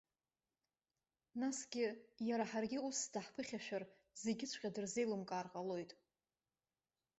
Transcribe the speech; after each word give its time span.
Насгьы, 1.39 1.87
иара 2.29 2.45
ҳаргьы 2.49 2.77
ус 2.87 2.99
даҳԥыхьашәар, 3.13 3.83
зегьыҵәҟьа 4.23 4.73
дырзеилымкаар 4.75 5.47
ҟалоит. 5.53 5.91